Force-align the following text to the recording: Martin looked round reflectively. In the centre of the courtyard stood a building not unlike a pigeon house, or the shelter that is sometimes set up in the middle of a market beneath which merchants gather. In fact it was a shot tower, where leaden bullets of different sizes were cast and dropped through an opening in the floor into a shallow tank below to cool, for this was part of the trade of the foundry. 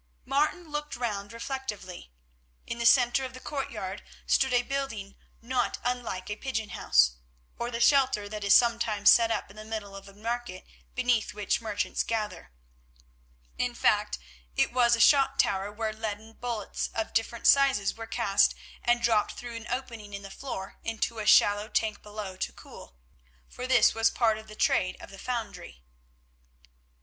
Martin 0.25 0.71
looked 0.71 0.95
round 0.95 1.31
reflectively. 1.31 2.11
In 2.65 2.79
the 2.79 2.87
centre 2.87 3.23
of 3.23 3.35
the 3.35 3.39
courtyard 3.39 4.01
stood 4.25 4.51
a 4.51 4.63
building 4.63 5.15
not 5.43 5.77
unlike 5.83 6.27
a 6.27 6.35
pigeon 6.35 6.69
house, 6.69 7.17
or 7.59 7.69
the 7.69 7.79
shelter 7.79 8.27
that 8.27 8.43
is 8.43 8.55
sometimes 8.55 9.11
set 9.11 9.29
up 9.29 9.51
in 9.51 9.55
the 9.55 9.63
middle 9.63 9.95
of 9.95 10.07
a 10.09 10.13
market 10.15 10.65
beneath 10.95 11.35
which 11.35 11.61
merchants 11.61 12.01
gather. 12.03 12.51
In 13.59 13.75
fact 13.75 14.17
it 14.55 14.73
was 14.73 14.95
a 14.95 14.99
shot 14.99 15.37
tower, 15.37 15.71
where 15.71 15.93
leaden 15.93 16.33
bullets 16.33 16.89
of 16.95 17.13
different 17.13 17.45
sizes 17.45 17.93
were 17.95 18.07
cast 18.07 18.55
and 18.83 19.03
dropped 19.03 19.33
through 19.33 19.53
an 19.55 19.67
opening 19.69 20.15
in 20.15 20.23
the 20.23 20.31
floor 20.31 20.79
into 20.83 21.19
a 21.19 21.27
shallow 21.27 21.67
tank 21.69 22.01
below 22.01 22.35
to 22.37 22.51
cool, 22.51 22.95
for 23.47 23.67
this 23.67 23.93
was 23.93 24.09
part 24.09 24.39
of 24.39 24.47
the 24.47 24.55
trade 24.55 24.97
of 24.99 25.11
the 25.11 25.19
foundry. 25.19 25.83